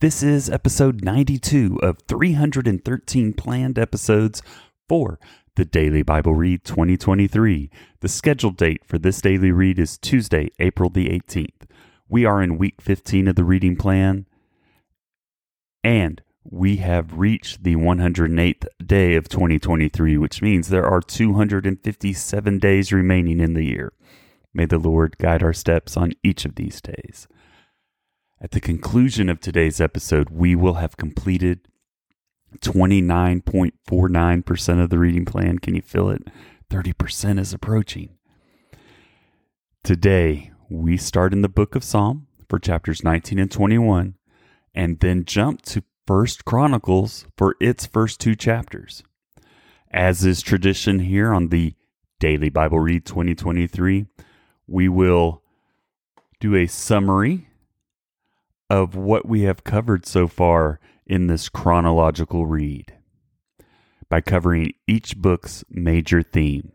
[0.00, 4.42] This is episode 92 of 313 planned episodes
[4.88, 5.18] for
[5.56, 7.68] the Daily Bible Read 2023.
[7.98, 11.66] The scheduled date for this daily read is Tuesday, April the 18th.
[12.08, 14.26] We are in week 15 of the reading plan,
[15.82, 22.92] and we have reached the 108th day of 2023, which means there are 257 days
[22.92, 23.92] remaining in the year.
[24.54, 27.26] May the Lord guide our steps on each of these days.
[28.40, 31.66] At the conclusion of today's episode, we will have completed
[32.60, 35.58] 29.49% of the reading plan.
[35.58, 36.28] Can you feel it?
[36.70, 38.10] 30% is approaching.
[39.82, 44.14] Today, we start in the book of Psalm for chapters 19 and 21
[44.72, 49.02] and then jump to First Chronicles for its first two chapters.
[49.90, 51.74] As is tradition here on the
[52.20, 54.06] Daily Bible Read 2023,
[54.68, 55.42] we will
[56.38, 57.47] do a summary
[58.70, 62.94] of what we have covered so far in this chronological read
[64.08, 66.72] by covering each book's major theme.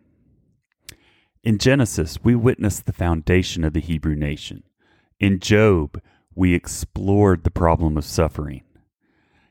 [1.43, 4.63] In Genesis, we witnessed the foundation of the Hebrew nation.
[5.19, 6.01] In Job,
[6.35, 8.63] we explored the problem of suffering.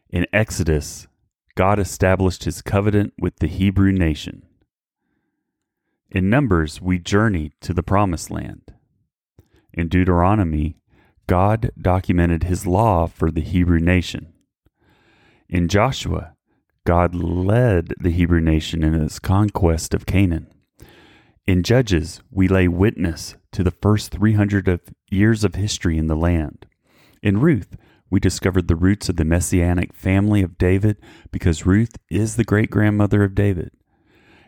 [0.08, 1.06] In Exodus,
[1.54, 4.42] God established his covenant with the Hebrew nation.
[6.10, 8.74] In Numbers, we journeyed to the Promised Land.
[9.72, 10.76] In Deuteronomy,
[11.26, 14.32] God documented his law for the Hebrew nation.
[15.48, 16.34] In Joshua,
[16.84, 20.48] God led the Hebrew nation in its conquest of Canaan.
[21.46, 26.16] In Judges, we lay witness to the first 300 of years of history in the
[26.16, 26.66] land.
[27.22, 27.76] In Ruth,
[28.10, 30.98] we discovered the roots of the messianic family of David
[31.30, 33.70] because Ruth is the great grandmother of David.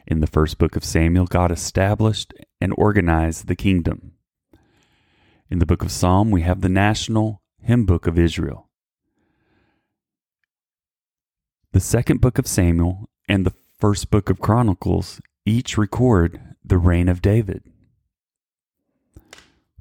[0.07, 4.13] In the first book of Samuel, God established and organized the kingdom.
[5.55, 8.71] In the book of Psalm, we have the national hymn book of Israel.
[11.71, 17.09] The second book of Samuel and the first book of Chronicles each record the reign
[17.09, 17.63] of David.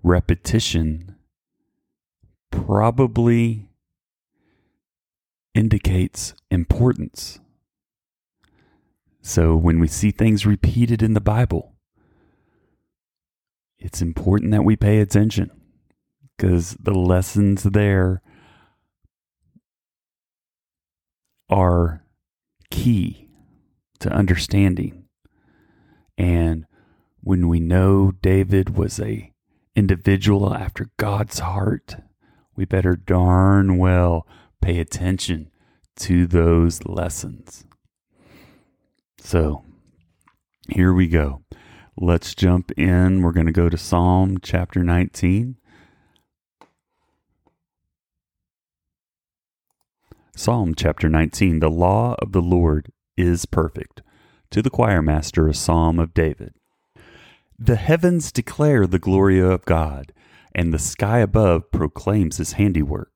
[0.03, 1.15] Repetition
[2.51, 3.71] probably
[5.55, 7.39] indicates importance.
[9.23, 11.73] So when we see things repeated in the Bible,
[13.79, 15.49] it's important that we pay attention
[16.37, 18.21] because the lessons there
[21.49, 22.03] are
[22.71, 23.29] key
[23.99, 25.05] to understanding.
[26.17, 26.65] And
[27.21, 29.31] when we know David was a
[29.75, 31.95] individual after God's heart,
[32.55, 34.27] we better darn well
[34.61, 35.51] pay attention
[35.95, 37.65] to those lessons.
[39.19, 39.63] So,
[40.69, 41.43] here we go.
[41.95, 43.21] Let's jump in.
[43.21, 45.57] We're going to go to Psalm chapter 19.
[50.35, 54.01] Psalm chapter 19 The law of the Lord is perfect.
[54.49, 56.55] To the choir master, a psalm of David.
[57.59, 60.11] The heavens declare the glory of God,
[60.55, 63.11] and the sky above proclaims his handiwork.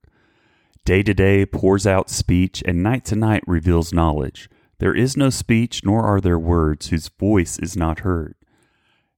[0.86, 4.48] Day to day pours out speech, and night to night reveals knowledge.
[4.78, 8.36] There is no speech, nor are there words whose voice is not heard.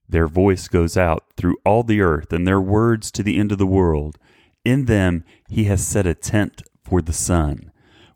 [0.08, 3.58] Their voice goes out through all the earth, and their words to the end of
[3.58, 4.16] the world.
[4.64, 7.69] In them he has set a tent for the sun,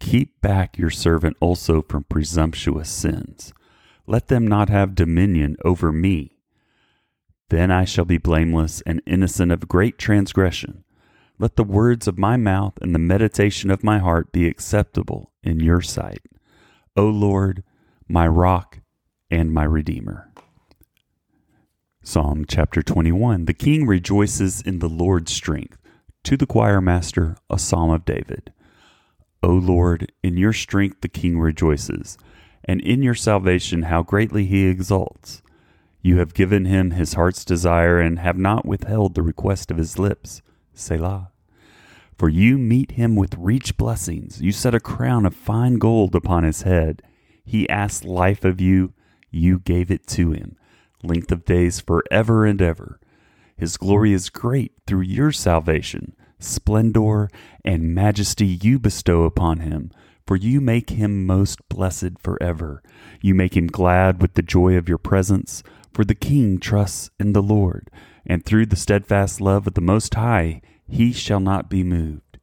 [0.00, 3.52] Keep back your servant also from presumptuous sins.
[4.06, 6.36] Let them not have dominion over me.
[7.48, 10.84] Then I shall be blameless and innocent of great transgression.
[11.38, 15.60] Let the words of my mouth and the meditation of my heart be acceptable in
[15.60, 16.22] your sight,
[16.96, 17.64] O Lord,
[18.08, 18.80] my rock
[19.30, 20.30] and my redeemer.
[22.02, 25.78] Psalm chapter 21 The king rejoices in the Lord's strength.
[26.24, 28.52] To the choir master, a psalm of David.
[29.44, 32.16] O Lord, in your strength the king rejoices,
[32.64, 35.42] and in your salvation how greatly he exults.
[36.00, 39.98] You have given him his heart's desire and have not withheld the request of his
[39.98, 40.40] lips.
[40.72, 41.30] Selah.
[42.16, 44.40] For you meet him with rich blessings.
[44.40, 47.02] You set a crown of fine gold upon his head.
[47.44, 48.94] He asked life of you.
[49.30, 50.56] You gave it to him.
[51.02, 52.98] Length of days forever and ever.
[53.58, 56.16] His glory is great through your salvation.
[56.44, 57.30] Splendor
[57.64, 59.90] and majesty you bestow upon him,
[60.26, 62.82] for you make him most blessed forever.
[63.20, 65.62] You make him glad with the joy of your presence,
[65.92, 67.90] for the king trusts in the Lord,
[68.26, 72.38] and through the steadfast love of the Most High he shall not be moved.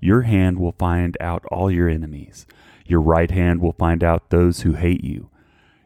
[0.00, 2.46] Your hand will find out all your enemies.
[2.86, 5.30] Your right hand will find out those who hate you.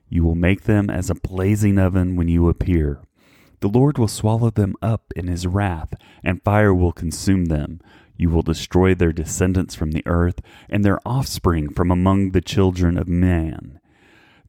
[0.09, 3.01] You will make them as a blazing oven when you appear.
[3.65, 7.81] The Lord will swallow them up in his wrath, and fire will consume them.
[8.15, 12.99] You will destroy their descendants from the earth, and their offspring from among the children
[12.99, 13.81] of man.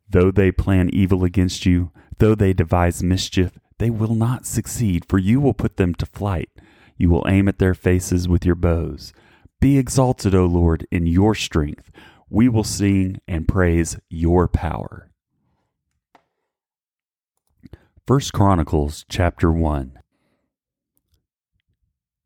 [0.09, 5.17] Though they plan evil against you, though they devise mischief, they will not succeed, for
[5.17, 6.49] you will put them to flight.
[6.97, 9.13] You will aim at their faces with your bows.
[9.61, 11.89] Be exalted, O Lord, in your strength.
[12.29, 15.09] We will sing and praise your power.
[18.07, 19.97] First Chronicles chapter 1.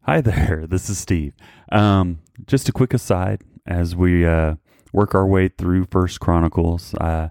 [0.01, 1.33] Hi there, this is Steve.
[1.71, 4.55] Um, just a quick aside as we uh,
[4.91, 6.93] work our way through First Chronicles.
[6.95, 7.29] Uh,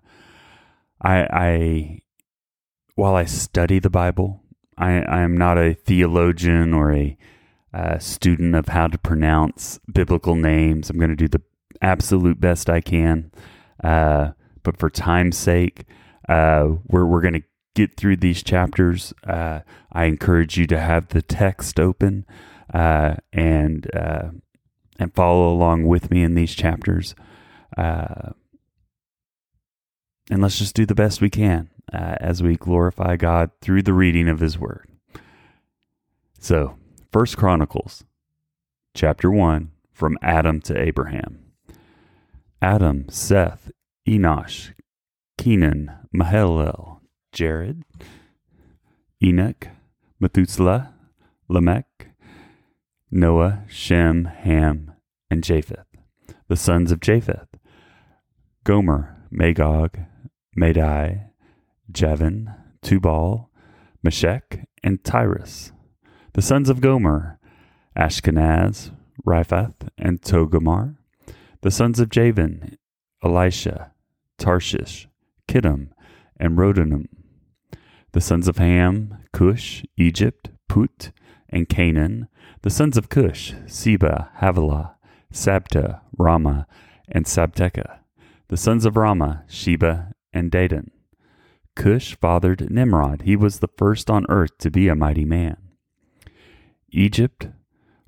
[1.03, 2.01] I, I,
[2.95, 4.43] while I study the Bible,
[4.79, 7.19] I, I am not a theologian or a
[7.75, 10.89] uh, student of how to pronounce biblical names.
[10.89, 11.43] I'm going to do the
[11.83, 13.31] absolute best I can,
[13.85, 14.31] uh,
[14.63, 15.85] but for time's sake,
[16.31, 17.43] uh, we're we're going to
[17.75, 19.61] get through these chapters, uh,
[19.93, 22.27] I encourage you to have the text open
[22.73, 24.31] uh, and uh,
[24.99, 27.15] and follow along with me in these chapters.
[27.77, 28.33] Uh,
[30.31, 33.95] and let's just do the best we can uh, as we glorify God through the
[33.95, 34.89] reading of His Word.
[36.39, 36.77] So,
[37.13, 38.05] First Chronicles,
[38.95, 41.45] chapter one, from Adam to Abraham.
[42.61, 43.71] Adam, Seth,
[44.07, 44.73] Enosh,
[45.37, 46.98] Kenan, Mahalalel,
[47.39, 47.85] Jared,
[49.23, 49.69] Enoch,
[50.19, 50.93] Methuselah,
[51.47, 52.09] Lamech,
[53.13, 54.91] Noah, Shem, Ham,
[55.31, 55.87] and Japheth.
[56.49, 57.47] The sons of Japheth
[58.65, 60.01] Gomer, Magog,
[60.57, 61.27] Madai,
[61.93, 62.53] Javan,
[62.83, 63.51] Tubal,
[64.03, 65.71] Meshech, and Tyrus.
[66.33, 67.39] The sons of Gomer
[67.97, 68.91] Ashkenaz,
[69.25, 70.97] Riphath, and Togarmah.
[71.61, 72.77] The sons of Javan
[73.23, 73.93] Elisha,
[74.39, 75.07] Tarshish,
[75.47, 75.91] Kittim,
[76.41, 77.07] and Rodanim.
[78.13, 81.13] The sons of Ham, Cush, Egypt, Put,
[81.51, 82.29] and Canaan.
[82.63, 84.95] The sons of Cush, Seba, Havilah,
[85.33, 86.67] Sabta, Rama,
[87.09, 87.99] and Sabteca.
[88.49, 90.89] The sons of Rama, Sheba, and Dedan.
[91.77, 93.23] Cush fathered Nimrod.
[93.23, 95.57] He was the first on earth to be a mighty man.
[96.91, 97.49] Egypt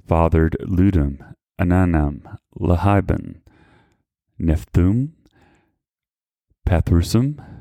[0.09, 3.43] fathered Ludim, Ananam, Lahiban,
[4.41, 5.11] Nephthum,
[6.67, 7.60] Pathrusim,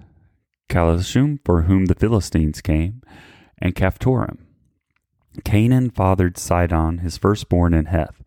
[0.69, 3.01] Calashum, for whom the Philistines came,
[3.57, 4.37] and Caphtorim.
[5.43, 8.23] Canaan fathered Sidon, his firstborn in Heth,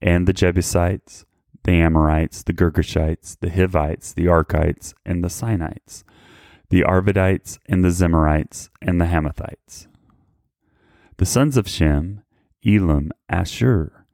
[0.00, 1.24] and the Jebusites,
[1.64, 6.04] the Amorites, the Girgashites, the Hivites, the Arkites, and the Sinites,
[6.70, 9.86] the Arvadites, and the Zemarites, and the Hamathites.
[11.16, 12.22] The sons of Shem,
[12.64, 14.06] Elam, Ashur,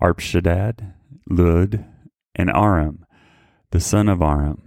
[0.00, 0.92] Arpshadad,
[1.28, 1.84] Lud,
[2.34, 3.06] and Aram,
[3.70, 4.65] the son of Aram,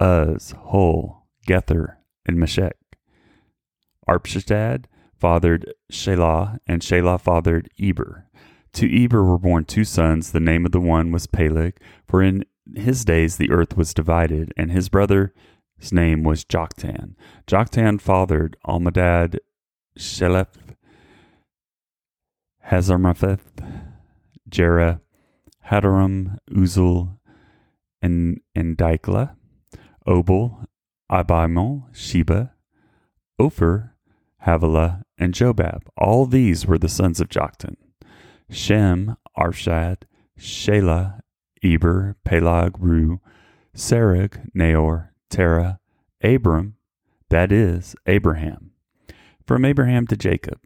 [0.00, 2.76] Uz, Hul, Gether, and Meshech.
[4.08, 4.84] Arpachshad
[5.18, 8.26] fathered Shelah, and Shelah fathered Eber.
[8.74, 10.32] To Eber were born two sons.
[10.32, 14.52] The name of the one was Peleg, for in his days the earth was divided,
[14.56, 15.30] and his brother's
[15.92, 17.14] name was Joktan.
[17.46, 19.38] Joktan fathered Almadad,
[19.98, 20.74] Sheleph,
[22.66, 23.40] Hazarmaveth,
[24.48, 25.00] Jerah,
[25.70, 27.18] Hadaram, Uzal,
[28.02, 29.36] and, and Diklah.
[30.06, 30.66] Obal,
[31.10, 32.52] Abimal, Sheba,
[33.38, 33.94] Ophir,
[34.46, 35.82] Havilah, and Jobab.
[35.96, 37.76] All these were the sons of Joktan.
[38.50, 40.02] Shem, Arshad,
[40.38, 41.20] Shelah,
[41.62, 43.20] Eber, Pelag, Ru,
[43.74, 45.78] Serug, Nahor, Terah,
[46.22, 46.76] Abram,
[47.30, 48.72] that is, Abraham.
[49.46, 50.60] From Abraham to Jacob.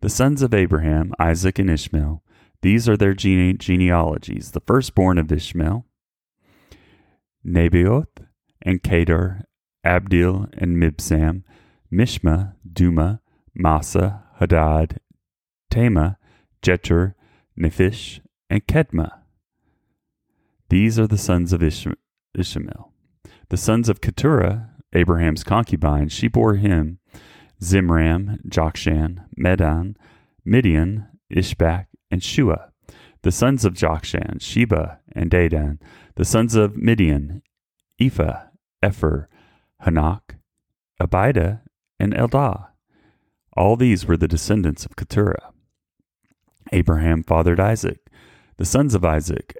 [0.00, 2.22] The sons of Abraham, Isaac and Ishmael,
[2.62, 4.52] these are their gene- genealogies.
[4.52, 5.86] The firstborn of Ishmael,
[7.46, 8.13] Nebaioth
[8.64, 9.44] and Kedar,
[9.84, 11.42] Abdil and Mibsam,
[11.92, 13.20] Mishma, Duma,
[13.54, 15.00] Massa, Hadad,
[15.70, 16.18] Tema,
[16.62, 17.14] Jetur,
[17.58, 19.18] Nephish, and Kedma.
[20.70, 21.86] These are the sons of Ish-
[22.36, 22.92] Ishmael.
[23.50, 26.98] The sons of Keturah, Abraham's concubine, she bore him
[27.62, 29.96] Zimram, Jokshan, Medan,
[30.44, 32.70] Midian, Ishbak, and Shua.
[33.22, 35.78] The sons of Jokshan, Sheba, and Dedan.
[36.16, 37.42] The sons of Midian,
[38.00, 38.48] Ephah,
[38.84, 39.26] Epher,
[39.84, 40.36] Hanok,
[41.00, 41.62] Abida,
[41.98, 42.68] and Eldah.
[43.56, 45.52] All these were the descendants of Keturah.
[46.72, 48.00] Abraham fathered Isaac.
[48.56, 49.56] The sons of Isaac,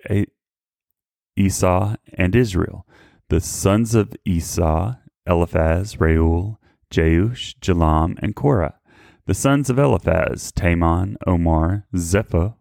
[1.36, 2.86] Esau and Israel.
[3.30, 6.58] The sons of Esau, Eliphaz, Reuel,
[6.90, 8.78] Jeush, Jalam, and Korah.
[9.26, 12.56] The sons of Eliphaz, Taman, Omar, Zepho,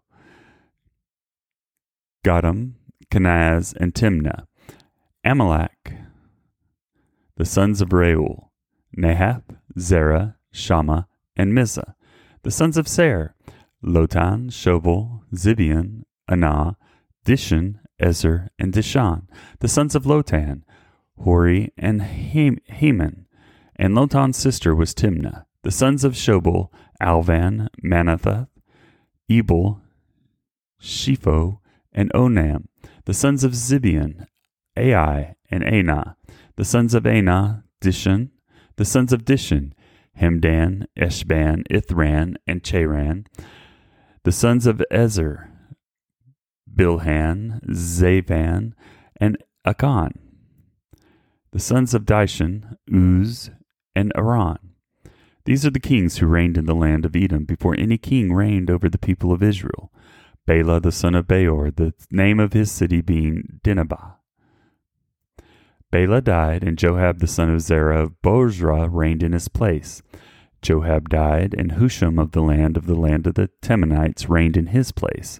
[2.25, 2.75] Gadam,
[3.11, 4.45] Kenaz, and Timnah.
[5.25, 6.02] Amalek.
[7.35, 8.51] The sons of Reuel,
[8.95, 11.95] Nahath, Zerah, Shammah, and Mizah.
[12.43, 13.33] The sons of Ser,
[13.83, 16.77] Lotan, Shobal, Zibeon, Anah,
[17.25, 19.27] Dishon, Ezer, and Dishan.
[19.59, 20.61] The sons of Lotan,
[21.17, 23.25] Hori, and Heman.
[23.77, 25.45] And Lotan's sister was Timnah.
[25.63, 26.69] The sons of Shobal,
[27.01, 28.49] Alvan, Manathath,
[29.27, 29.81] Ebal,
[30.79, 31.59] Shepho,
[31.91, 32.67] and Onam.
[33.05, 34.27] The sons of Zibeon,
[34.77, 36.15] Ai, and Anah.
[36.55, 38.29] The sons of Anah, Dishon,
[38.75, 39.73] The sons of Dishon,
[40.19, 43.25] Hemdan, Eshban, Ithran, and Cheran.
[44.23, 45.49] The sons of Ezer,
[46.71, 48.73] Bilhan, Zavan,
[49.19, 50.11] and Akan.
[51.51, 53.49] The sons of Dishon, Uz,
[53.95, 54.59] and Aran.
[55.45, 58.69] These are the kings who reigned in the land of Edom before any king reigned
[58.69, 59.91] over the people of Israel.
[60.45, 64.22] Bela the son of Beor, the name of his city being Dinhabah.
[65.93, 70.01] Bela died, and Joab the son of Zerah of Bozrah reigned in his place.
[70.59, 74.65] Joab died, and Husham of the land of the land of the Temanites reigned in
[74.67, 75.39] his place.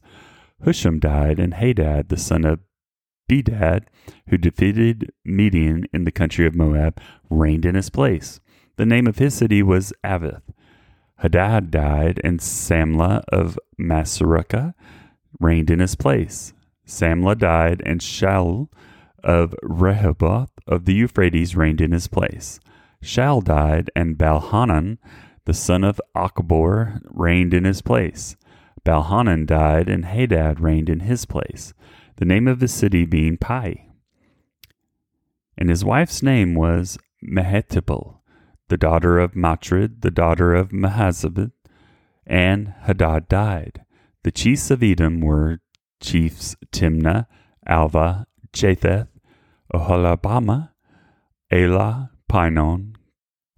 [0.64, 2.60] Husham died, and Hadad the son of
[3.28, 3.86] Bedad,
[4.30, 8.40] who defeated Midian in the country of Moab, reigned in his place.
[8.76, 10.44] The name of his city was Avith.
[11.18, 14.76] Hadad died, and Samla of Masrekah
[15.40, 16.54] reigned in his place.
[16.88, 18.70] Samla died, and Shaul
[19.24, 22.60] of Rehoboth of the Euphrates reigned in his place.
[23.04, 24.98] Shaul died, and Balhanan,
[25.46, 28.36] the son of Achbor, reigned in his place.
[28.86, 31.74] Balhanan died, and Hadad reigned in his place,
[32.18, 33.90] the name of his city being Pai.
[35.58, 38.20] And his wife's name was Mehetabel,
[38.70, 41.52] the daughter of Matred, the daughter of Mahazabeth,
[42.26, 43.86] and Hadad died.
[44.24, 45.60] The chiefs of Edom were
[46.00, 47.28] chiefs Timnah,
[47.68, 49.08] Alva, Japheth,
[49.74, 50.70] Oholabama,
[51.52, 52.96] Elah, Pinon,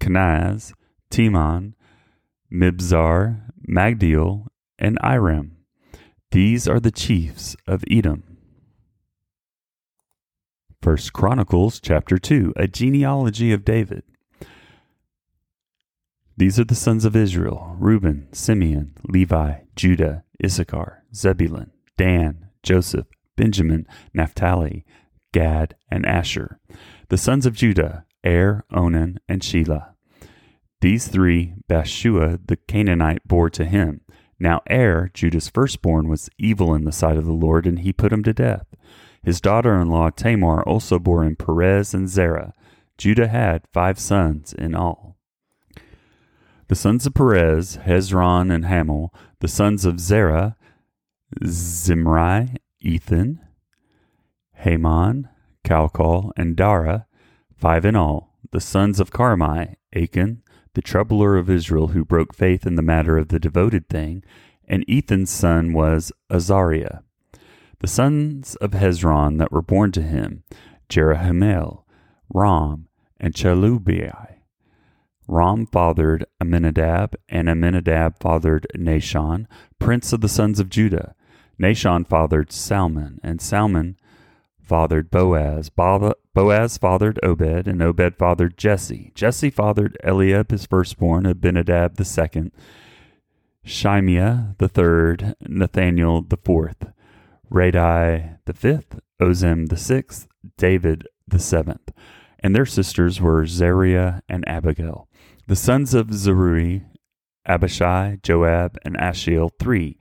[0.00, 0.72] Kenaz,
[1.10, 1.74] Timon,
[2.52, 4.46] Mibzar, Magdiel,
[4.78, 5.56] and Iram.
[6.30, 8.36] These are the chiefs of Edom.
[10.82, 14.04] First Chronicles chapter 2, a genealogy of David.
[16.36, 23.06] These are the sons of Israel Reuben, Simeon, Levi, Judah, Issachar, Zebulun, Dan, Joseph,
[23.36, 24.84] Benjamin, Naphtali,
[25.36, 26.58] Gad, and Asher.
[27.10, 29.90] The sons of Judah, Er, Onan, and Shelah.
[30.80, 34.00] These three Bathshua the Canaanite bore to him.
[34.40, 38.14] Now Er, Judah's firstborn, was evil in the sight of the Lord, and he put
[38.14, 38.64] him to death.
[39.22, 42.54] His daughter in law Tamar also bore him Perez and Zerah.
[42.96, 45.18] Judah had five sons in all.
[46.68, 49.10] The sons of Perez, Hezron and Hamul.
[49.40, 50.56] The sons of Zerah,
[51.44, 53.45] Zimri, Ethan,
[54.66, 55.28] Heman,
[55.64, 57.06] Calcol, and Dara,
[57.56, 60.42] five in all, the sons of Carmi, Achan,
[60.74, 64.24] the troubler of Israel who broke faith in the matter of the devoted thing,
[64.66, 66.98] and Ethan's son was Azariah.
[67.78, 70.42] The sons of Hezron that were born to him,
[70.88, 71.84] Jerahmeel,
[72.28, 72.88] Ram,
[73.20, 74.38] and Chelubai.
[75.28, 79.46] Ram fathered Amminadab, and Amminadab fathered Nahshon,
[79.78, 81.14] prince of the sons of Judah.
[81.56, 83.96] Nahshon fathered Salmon, and Salmon
[84.66, 85.70] fathered Boaz.
[85.70, 89.12] Boaz fathered Obed, and Obed fathered Jesse.
[89.14, 92.52] Jesse fathered Eliab, his firstborn, Abinadab the second,
[93.64, 96.86] Shimea the third, Nathaniel the fourth,
[97.50, 101.90] Raddai the fifth, Ozem the sixth, David the seventh.
[102.46, 105.08] and their sisters were Zeruiah and Abigail.
[105.48, 106.82] The sons of Zeruiah,
[107.44, 109.98] Abishai, Joab, and Ashiel, three.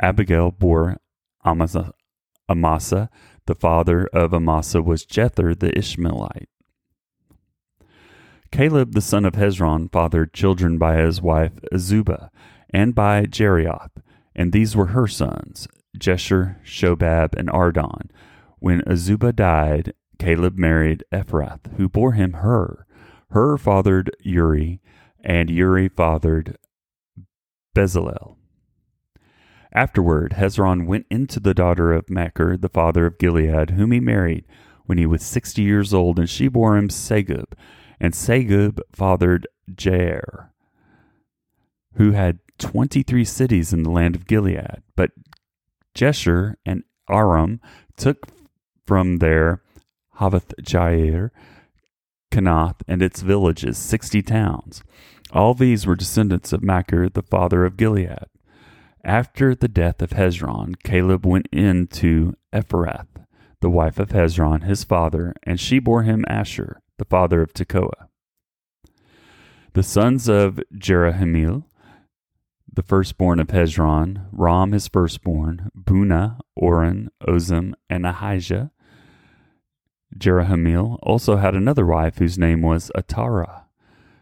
[0.00, 0.98] Abigail bore
[1.44, 1.92] Amasa,
[2.48, 3.10] Amasa.
[3.50, 6.48] The father of Amasa was Jether the Ishmaelite.
[8.52, 12.30] Caleb the son of Hezron fathered children by his wife Azubah
[12.72, 13.90] and by Jerioth,
[14.36, 15.66] and these were her sons,
[15.98, 18.12] Jesher, Shobab, and Ardon.
[18.60, 22.86] When Azubah died, Caleb married Ephrath, who bore him Hur.
[23.30, 24.80] Hur fathered Uri,
[25.24, 26.56] and Uri fathered
[27.74, 28.36] Bezalel.
[29.72, 34.44] Afterward, Hezron went into the daughter of Machir, the father of Gilead, whom he married
[34.86, 37.52] when he was sixty years old, and she bore him Segub.
[38.00, 40.48] And Segub fathered Jair,
[41.94, 44.82] who had twenty three cities in the land of Gilead.
[44.96, 45.12] But
[45.94, 47.60] Jesher and Aram
[47.96, 48.26] took
[48.86, 49.62] from there
[50.16, 51.30] Havoth Jair,
[52.32, 54.82] Kenath, and its villages, sixty towns.
[55.32, 58.26] All these were descendants of Machir, the father of Gilead.
[59.04, 63.24] After the death of Hezron, Caleb went in to Ephrath,
[63.60, 68.08] the wife of Hezron, his father, and she bore him Asher, the father of Tekoa.
[69.72, 71.64] The sons of Jerahmeel,
[72.70, 78.70] the firstborn of Hezron, Ram his firstborn, Bunah, Oren, Ozem, and Ahijah.
[80.16, 83.62] Jerahmeel also had another wife whose name was Atara.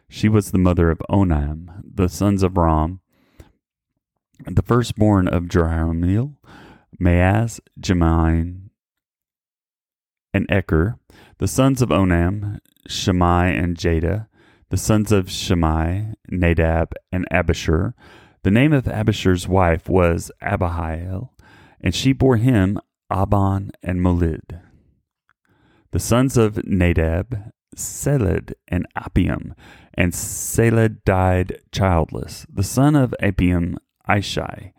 [0.09, 3.01] She was the mother of Onam, the sons of Ram,
[4.47, 6.37] the firstborn of Jerahmeel,
[7.01, 8.71] Maaz, Jemain,
[10.33, 10.99] and Eker,
[11.39, 14.29] the sons of Onam, Shammai and Jada,
[14.71, 17.95] the sons of Shammai, Nadab, and Abishur.
[18.43, 21.33] The name of Abishur's wife was Abihail,
[21.81, 22.79] and she bore him
[23.11, 24.61] Ahban and Molid.
[25.91, 29.55] The sons of Nadab, Seled and Appium,
[29.95, 32.47] and Seled died childless.
[32.53, 33.77] The son of Appium,
[34.09, 34.73] Ishai.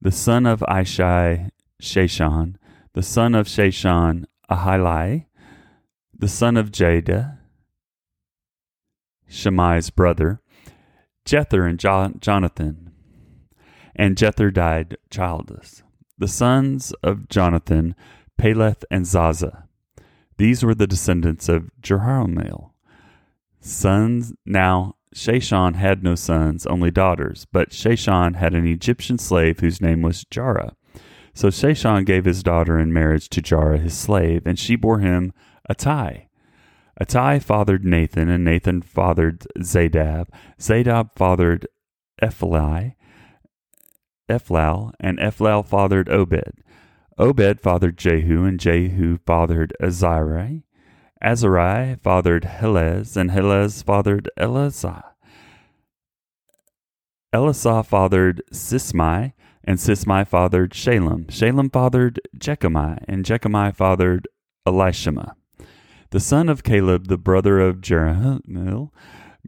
[0.00, 2.56] The son of Ishai, Sheshan.
[2.94, 5.26] The son of Sheshan, Ahilai.
[6.18, 7.38] The son of Jada,
[9.28, 10.40] Shammai's brother,
[11.26, 12.92] Jether and jo- Jonathan.
[13.96, 15.82] And Jether died childless.
[16.16, 17.96] The sons of Jonathan,
[18.38, 19.66] Peleth and Zaza.
[20.36, 22.70] These were the descendants of Jerahmeel.
[23.60, 29.80] Sons now Sheshan had no sons, only daughters, but Sheshan had an Egyptian slave whose
[29.80, 30.74] name was Jarah.
[31.34, 35.32] So Sheshan gave his daughter in marriage to Jarah his slave, and she bore him
[35.70, 36.26] Attai.
[37.00, 40.28] Attai fathered Nathan, and Nathan fathered Zadab.
[40.58, 41.66] Zadab fathered
[42.22, 42.94] Ephlai,
[44.28, 46.62] Ephlal, and Ephlal fathered Obed.
[47.18, 50.60] Obed fathered Jehu, and Jehu fathered Azariah.
[51.22, 55.04] Azariah fathered Helez, and Helez fathered Elisah.
[57.32, 59.32] Elisah fathered Sismai,
[59.64, 61.28] and Sismai fathered Shalem.
[61.28, 64.26] Shalem fathered Jekamiah, and Jekamiah fathered
[64.66, 65.34] Elishama.
[66.10, 68.90] The son of Caleb, the brother of Jerahmeel,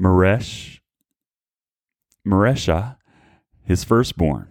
[0.01, 0.79] Meresh,
[2.27, 2.97] Meresha,
[3.65, 4.49] his firstborn,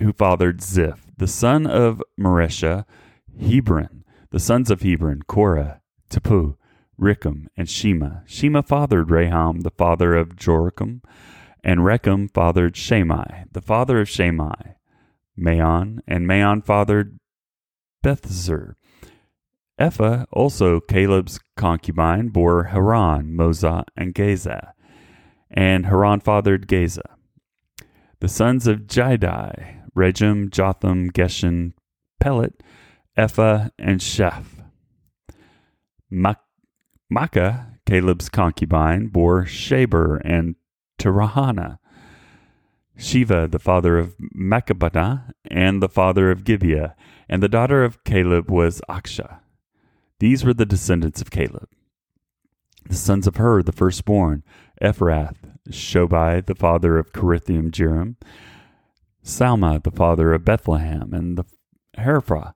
[0.00, 1.06] who fathered Ziph.
[1.16, 2.84] The son of Meresha,
[3.40, 4.04] Hebron.
[4.30, 5.80] The sons of Hebron, Korah,
[6.16, 6.56] Tapu,
[6.98, 8.20] Recham, and Shema.
[8.24, 11.02] Shema fathered Raham, the father of Jorachim,
[11.62, 14.76] and Recham fathered Shemai, the father of Shemai.
[15.36, 17.18] Maon, and Maon fathered
[18.02, 18.76] Bethzur.
[19.78, 24.72] Ephah, also Caleb's concubine, bore Haran, Moza, and Gaza.
[25.50, 27.16] And Haran fathered Gaza.
[28.20, 31.74] The sons of Jidai, Regem, Jotham, Geshen,
[32.22, 32.54] Pelet,
[33.18, 34.55] Ephah, and Sheph.
[36.10, 40.56] Makkah, Caleb's concubine, bore Shaber and
[40.98, 41.78] Tirahana.
[42.96, 46.96] Shiva, the father of Machabana, and the father of Gibeah,
[47.28, 49.40] and the daughter of Caleb was Aksha.
[50.18, 51.68] These were the descendants of Caleb.
[52.88, 54.44] The sons of Hur, the firstborn,
[54.80, 55.36] Ephrath,
[55.68, 58.16] Shobai, the father of Kirithium Jearim,
[59.22, 61.44] Salma, the father of Bethlehem, and the
[61.98, 62.54] Herphah,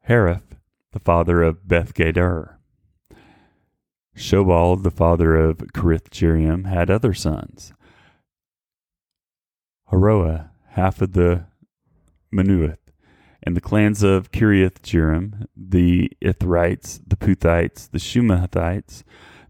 [0.00, 0.56] Harith,
[0.96, 2.56] the father of Beth Gader.
[4.16, 7.74] Shobal, the father of Kirith Jearim, had other sons.
[9.92, 11.44] Haroah, half of the
[12.34, 12.78] Manueth,
[13.42, 14.80] and the clans of Kiriath
[15.54, 19.02] the Ithrites, the Puthites, the Shumathites,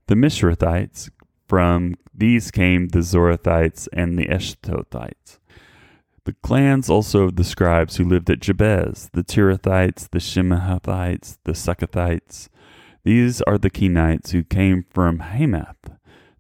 [0.09, 1.11] the Mishrathites.
[1.47, 5.39] From these came the Zorathites and the Eshtothites.
[6.27, 11.53] The clans also of the scribes who lived at Jabez, the Tirathites, the Shemahathites, the
[11.53, 12.49] Succothites,
[13.05, 15.93] These are the Kenites who came from Hamath,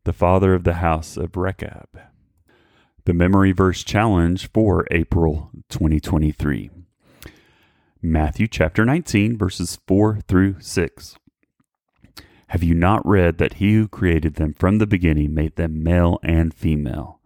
[0.02, 2.00] the father of the house of Rechab.
[3.04, 6.70] The memory verse challenge for April 2023.
[8.02, 11.16] Matthew chapter 19, verses 4 through 6.
[12.48, 16.18] Have you not read that he who created them from the beginning made them male
[16.24, 17.20] and female?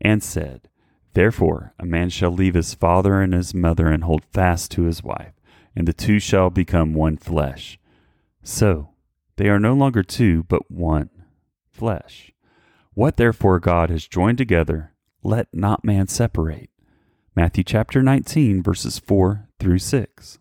[0.00, 0.68] And said,
[1.14, 5.02] Therefore a man shall leave his father and his mother and hold fast to his
[5.02, 5.32] wife,
[5.74, 7.78] and the two shall become one flesh.
[8.42, 8.90] So,
[9.36, 11.10] they are no longer two, but one
[11.70, 12.32] flesh.
[12.94, 16.70] What therefore God has joined together, let not man separate.
[17.36, 20.38] Matthew chapter 19, verses 4 through 6.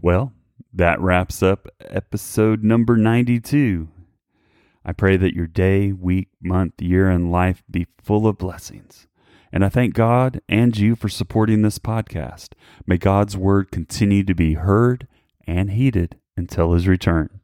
[0.00, 0.32] Well,
[0.72, 3.88] that wraps up episode number 92.
[4.84, 9.07] I pray that your day, week, month, year, and life be full of blessings.
[9.52, 12.50] And I thank God and you for supporting this podcast.
[12.86, 15.06] May God's word continue to be heard
[15.46, 17.40] and heeded until his return.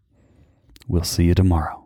[0.87, 1.85] We'll see you tomorrow.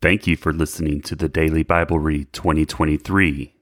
[0.00, 3.54] Thank you for listening to the Daily Bible Read 2023.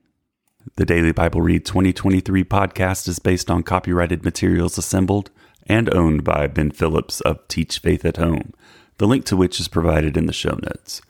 [0.74, 5.30] The Daily Bible Read 2023 podcast is based on copyrighted materials assembled
[5.66, 8.52] and owned by Ben Phillips of Teach Faith at Home,
[8.98, 11.00] the link to which is provided in the show notes.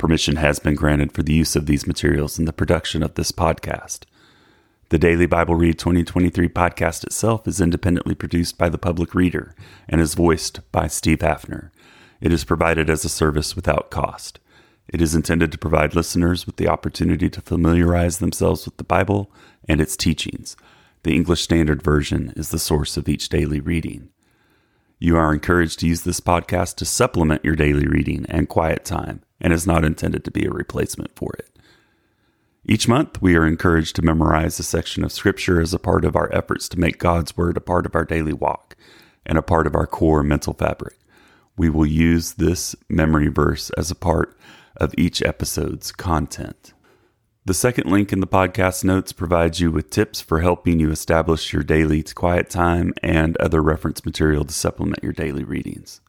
[0.00, 3.30] Permission has been granted for the use of these materials in the production of this
[3.30, 4.04] podcast.
[4.88, 9.54] The Daily Bible Read 2023 podcast itself is independently produced by the public reader
[9.90, 11.70] and is voiced by Steve Haffner.
[12.18, 14.40] It is provided as a service without cost.
[14.88, 19.30] It is intended to provide listeners with the opportunity to familiarize themselves with the Bible
[19.68, 20.56] and its teachings.
[21.02, 24.08] The English Standard Version is the source of each daily reading.
[24.98, 29.20] You are encouraged to use this podcast to supplement your daily reading and quiet time
[29.40, 31.50] and is not intended to be a replacement for it.
[32.64, 36.14] Each month, we are encouraged to memorize a section of Scripture as a part of
[36.14, 38.76] our efforts to make God's Word a part of our daily walk
[39.24, 40.98] and a part of our core mental fabric.
[41.56, 44.38] We will use this memory verse as a part
[44.76, 46.72] of each episode's content.
[47.46, 51.52] The second link in the podcast notes provides you with tips for helping you establish
[51.52, 56.02] your daily quiet time and other reference material to supplement your daily readings.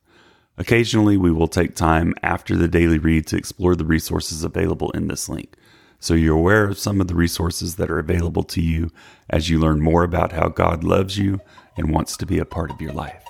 [0.58, 5.08] Occasionally, we will take time after the daily read to explore the resources available in
[5.08, 5.56] this link
[6.02, 8.90] so you're aware of some of the resources that are available to you
[9.30, 11.40] as you learn more about how God loves you
[11.78, 13.24] and wants to be a part of your life.